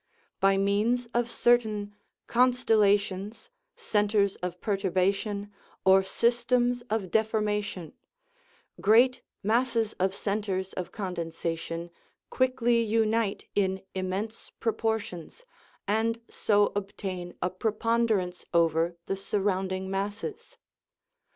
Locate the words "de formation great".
7.11-9.21